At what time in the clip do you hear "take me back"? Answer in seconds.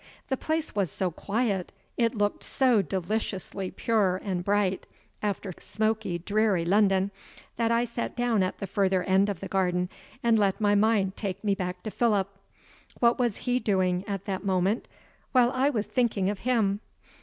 11.15-11.83